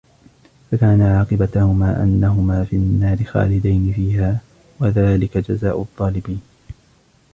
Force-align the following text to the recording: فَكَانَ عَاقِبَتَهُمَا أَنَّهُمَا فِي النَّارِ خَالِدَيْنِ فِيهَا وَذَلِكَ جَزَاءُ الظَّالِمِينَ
فَكَانَ 0.71 1.01
عَاقِبَتَهُمَا 1.01 2.03
أَنَّهُمَا 2.03 2.63
فِي 2.63 2.75
النَّارِ 2.75 3.23
خَالِدَيْنِ 3.23 3.93
فِيهَا 3.93 4.39
وَذَلِكَ 4.79 5.37
جَزَاءُ 5.37 5.79
الظَّالِمِينَ 5.81 6.41